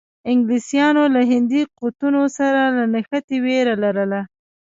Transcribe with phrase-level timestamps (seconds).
[0.31, 4.21] انګلیسانو له هندي قوتونو سره له نښتې وېره لرله.